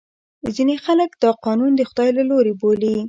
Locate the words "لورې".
2.29-2.53